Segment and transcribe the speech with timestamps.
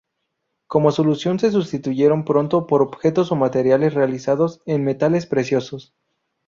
[0.65, 5.93] Como solución se sustituyeron pronto por objetos o materiales realizados en metales preciosos.